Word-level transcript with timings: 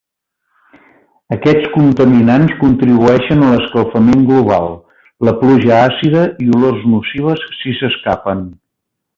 Aquests 1.35 1.67
contaminants 1.73 2.55
contribueixen 2.63 3.45
a 3.47 3.51
l'escalfament 3.53 4.25
global, 4.31 4.73
la 5.29 5.37
pluja 5.45 5.73
àcida, 5.81 6.27
i 6.47 6.51
olors 6.57 6.91
nocives 6.95 7.47
si 7.61 7.79
s'escapen. 7.83 8.47